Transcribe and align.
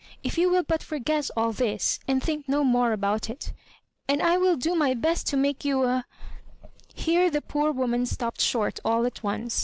If 0.23 0.35
you 0.35 0.49
will 0.49 0.63
but 0.63 0.81
forget 0.81 1.29
all 1.37 1.51
this, 1.51 1.99
and 2.07 2.23
think 2.23 2.49
no 2.49 2.63
more 2.63 2.91
about 2.91 3.29
it, 3.29 3.53
and 4.07 4.19
I 4.19 4.35
will 4.35 4.55
do 4.55 4.75
ray 4.81 4.95
best 4.95 5.27
to 5.27 5.37
make 5.37 5.63
you 5.63 5.83
a—" 5.83 6.07
Here 6.95 7.29
the 7.29 7.39
poor 7.43 7.71
wo 7.71 7.85
man 7.85 8.07
stopped 8.07 8.41
short 8.41 8.79
all 8.83 9.05
at 9.05 9.21
once. 9.21 9.59